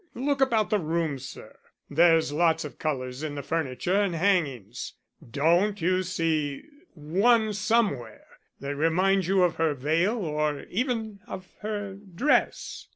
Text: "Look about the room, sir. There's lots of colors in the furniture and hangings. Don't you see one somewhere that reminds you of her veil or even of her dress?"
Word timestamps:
"Look 0.15 0.41
about 0.41 0.71
the 0.71 0.79
room, 0.79 1.19
sir. 1.19 1.59
There's 1.87 2.33
lots 2.33 2.65
of 2.65 2.79
colors 2.79 3.21
in 3.21 3.35
the 3.35 3.43
furniture 3.43 4.01
and 4.01 4.15
hangings. 4.15 4.93
Don't 5.29 5.79
you 5.79 6.01
see 6.01 6.63
one 6.95 7.53
somewhere 7.53 8.25
that 8.61 8.75
reminds 8.75 9.27
you 9.27 9.43
of 9.43 9.57
her 9.57 9.75
veil 9.75 10.17
or 10.25 10.61
even 10.71 11.19
of 11.27 11.53
her 11.61 11.93
dress?" 12.15 12.87